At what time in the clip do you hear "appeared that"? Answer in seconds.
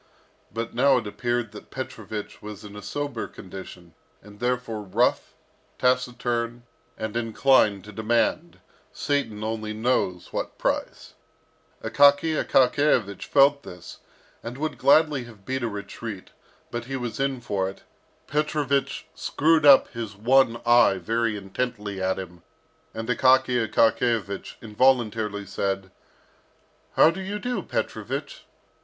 1.05-1.69